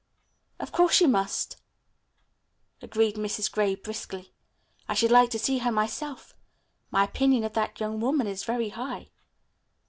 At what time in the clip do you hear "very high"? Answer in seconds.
8.43-9.11